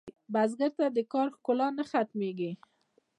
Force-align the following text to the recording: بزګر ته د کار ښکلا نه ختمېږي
بزګر 0.33 0.71
ته 0.77 0.85
د 0.95 0.99
کار 1.13 1.27
ښکلا 1.35 1.67
نه 1.77 1.83
ختمېږي 1.91 2.51